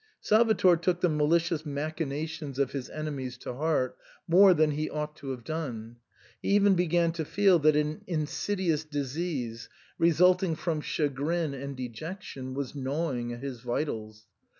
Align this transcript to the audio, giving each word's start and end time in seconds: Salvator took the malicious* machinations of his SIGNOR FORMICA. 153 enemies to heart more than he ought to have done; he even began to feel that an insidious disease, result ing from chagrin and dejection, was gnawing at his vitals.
Salvator 0.19 0.75
took 0.77 1.01
the 1.01 1.09
malicious* 1.09 1.63
machinations 1.63 2.57
of 2.57 2.71
his 2.71 2.87
SIGNOR 2.87 2.95
FORMICA. 2.95 3.11
153 3.11 3.21
enemies 3.21 3.37
to 3.37 3.53
heart 3.53 3.97
more 4.27 4.53
than 4.55 4.71
he 4.71 4.89
ought 4.89 5.15
to 5.17 5.29
have 5.29 5.43
done; 5.43 5.97
he 6.41 6.49
even 6.55 6.73
began 6.73 7.11
to 7.11 7.23
feel 7.23 7.59
that 7.59 7.75
an 7.75 8.01
insidious 8.07 8.83
disease, 8.83 9.69
result 9.99 10.41
ing 10.41 10.55
from 10.55 10.81
chagrin 10.81 11.53
and 11.53 11.77
dejection, 11.77 12.55
was 12.55 12.73
gnawing 12.73 13.31
at 13.31 13.43
his 13.43 13.59
vitals. 13.59 14.25